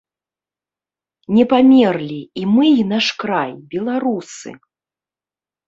[1.35, 4.59] Не памерлі, і мы і наш край, беларусы!